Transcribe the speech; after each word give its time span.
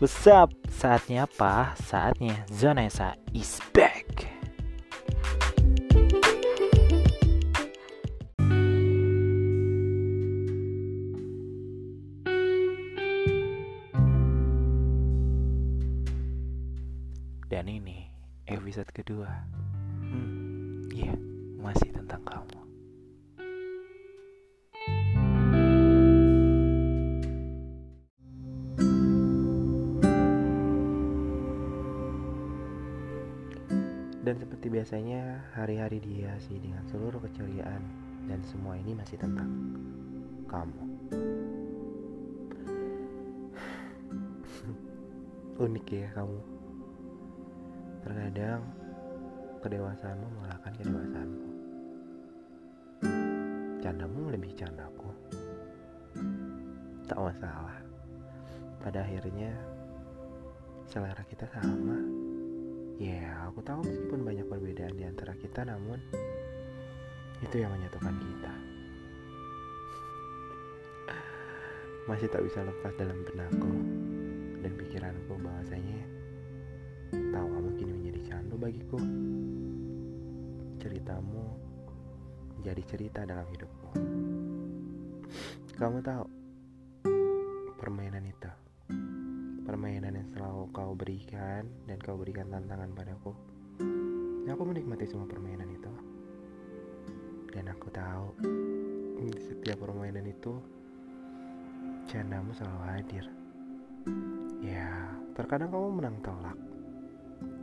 What's 0.00 0.24
up? 0.24 0.48
Saatnya 0.72 1.28
apa? 1.28 1.76
Saatnya 1.76 2.48
Zona 2.48 2.88
Esa 2.88 3.20
is 3.36 3.60
back. 3.76 4.08
Dan 17.52 17.68
ini 17.68 18.08
episode 18.48 18.88
kedua. 18.96 19.28
Hmm, 20.00 20.88
iya, 20.96 21.12
masih 21.60 21.92
tentang 21.92 22.24
kamu. 22.24 22.69
Dan 34.30 34.38
seperti 34.38 34.70
biasanya, 34.70 35.42
hari-hari 35.58 35.98
dihiasi 35.98 36.62
dengan 36.62 36.86
seluruh 36.86 37.18
keceriaan 37.18 37.82
dan 38.30 38.38
semua 38.46 38.78
ini 38.78 38.94
masih 38.94 39.18
tentang 39.18 39.50
kamu. 40.46 40.86
Unik 45.66 45.86
ya 45.90 46.06
kamu. 46.14 46.38
Terkadang 48.06 48.62
kedewasaanmu 49.66 50.28
mengalahkan 50.38 50.78
kedewasaanku. 50.78 51.50
Candamu 53.82 54.30
lebih 54.30 54.54
candaku. 54.54 55.10
Tak 57.10 57.18
masalah. 57.18 57.82
Pada 58.78 59.02
akhirnya 59.02 59.50
selera 60.86 61.26
kita 61.26 61.50
sama. 61.50 62.19
Ya, 63.00 63.48
aku 63.48 63.64
tahu 63.64 63.80
meskipun 63.80 64.28
banyak 64.28 64.44
perbedaan 64.44 64.92
di 64.92 65.08
antara 65.08 65.32
kita, 65.32 65.64
namun 65.64 65.96
itu 67.40 67.56
yang 67.56 67.72
menyatukan 67.72 68.12
kita. 68.12 68.52
Masih 72.12 72.28
tak 72.28 72.44
bisa 72.44 72.60
lepas 72.60 72.92
dalam 73.00 73.24
benakku 73.24 73.72
dan 74.60 74.72
pikiranku 74.76 75.32
bahwasanya 75.40 76.00
kamu 77.16 77.72
kini 77.80 77.92
menjadi 78.04 78.20
candu 78.28 78.60
bagiku. 78.60 79.00
Ceritamu 80.76 81.56
menjadi 82.60 82.82
cerita 82.84 83.24
dalam 83.24 83.48
hidupku. 83.48 83.96
Kamu 85.80 86.04
tahu 86.04 86.39
kau 90.90 90.98
berikan 90.98 91.70
dan 91.86 92.02
kau 92.02 92.18
berikan 92.18 92.50
tantangan 92.50 92.90
padaku. 92.90 93.30
Aku 94.50 94.62
menikmati 94.66 95.06
semua 95.06 95.30
permainan 95.30 95.70
itu. 95.70 95.86
Dan 97.54 97.70
aku 97.70 97.86
tahu 97.94 98.34
di 99.22 99.30
setiap 99.38 99.86
permainan 99.86 100.26
itu 100.26 100.58
candamu 102.10 102.50
selalu 102.58 102.82
hadir. 102.90 103.24
Ya, 104.58 105.14
terkadang 105.38 105.70
kamu 105.70 106.02
menang 106.02 106.18
telak. 106.26 106.58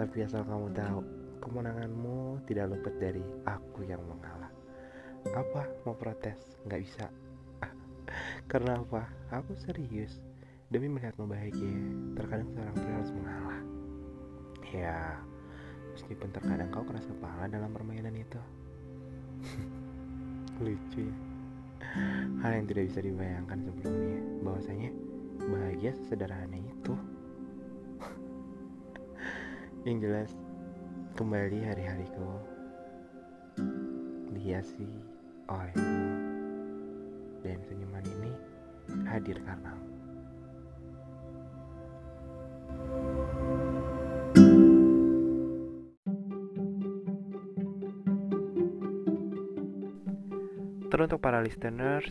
Tapi 0.00 0.24
asal 0.24 0.40
kamu 0.40 0.72
tahu, 0.72 1.04
kemenanganmu 1.44 2.40
tidak 2.48 2.72
luput 2.72 2.96
dari 2.96 3.20
aku 3.44 3.84
yang 3.84 4.00
mengalah. 4.08 4.48
Apa? 5.28 5.68
Mau 5.84 5.92
protes? 5.92 6.56
Nggak 6.64 6.80
bisa. 6.88 7.04
Karena 8.48 8.80
apa? 8.80 9.12
Aku 9.28 9.52
serius. 9.60 10.29
Demi 10.70 10.86
melihatmu 10.86 11.26
bahagia, 11.26 11.82
terkadang 12.14 12.46
seorang 12.54 12.74
pria 12.78 12.94
harus 12.94 13.10
mengalah. 13.10 13.60
Ya, 14.70 15.18
meskipun 15.98 16.30
terkadang 16.30 16.70
kau 16.70 16.86
keras 16.86 17.10
kepala 17.10 17.50
dalam 17.50 17.74
permainan 17.74 18.14
itu. 18.14 18.38
Lucu 20.62 21.10
ya. 21.10 21.16
Hal 22.38 22.62
yang 22.62 22.70
tidak 22.70 22.86
bisa 22.86 23.02
dibayangkan 23.02 23.66
sebelumnya, 23.66 24.22
bahwasanya 24.46 24.90
bahagia 25.42 25.90
sesederhana 25.90 26.62
itu. 26.62 26.94
yang 29.90 29.98
jelas, 29.98 30.30
kembali 31.18 31.66
hari-hariku 31.66 32.30
dihiasi 34.38 34.86
olehmu 35.50 36.06
dan 37.42 37.58
senyuman 37.66 38.06
ini 38.06 38.32
hadir 39.10 39.34
karenamu. 39.42 39.79
Teruntuk 50.90 51.22
para 51.22 51.38
listeners, 51.38 52.10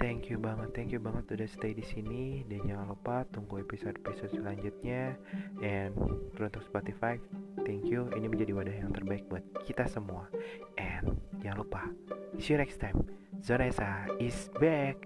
thank 0.00 0.32
you 0.32 0.40
banget, 0.40 0.72
thank 0.72 0.88
you 0.88 0.96
banget 0.96 1.28
udah 1.36 1.48
stay 1.52 1.76
di 1.76 1.84
sini 1.84 2.48
dan 2.48 2.64
jangan 2.64 2.86
lupa 2.96 3.28
tunggu 3.28 3.60
episode-episode 3.60 4.32
selanjutnya. 4.32 5.20
And 5.60 5.92
teruntuk 6.32 6.64
Spotify, 6.64 7.20
thank 7.68 7.84
you. 7.84 8.08
Ini 8.16 8.24
menjadi 8.32 8.56
wadah 8.56 8.72
yang 8.72 8.92
terbaik 8.96 9.28
buat 9.28 9.44
kita 9.68 9.84
semua. 9.84 10.32
And 10.80 11.20
jangan 11.44 11.60
lupa, 11.60 11.92
see 12.40 12.56
you 12.56 12.58
next 12.58 12.80
time. 12.80 13.04
Zona 13.44 13.68
Esa 13.68 14.08
is 14.16 14.48
back. 14.56 14.96